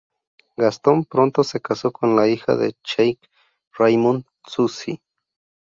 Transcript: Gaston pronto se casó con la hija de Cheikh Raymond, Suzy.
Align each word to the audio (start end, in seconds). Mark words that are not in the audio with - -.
Gaston 0.57 1.05
pronto 1.05 1.43
se 1.43 1.61
casó 1.61 1.91
con 1.91 2.15
la 2.15 2.27
hija 2.27 2.55
de 2.55 2.73
Cheikh 2.83 3.19
Raymond, 3.77 4.25
Suzy. 4.47 4.99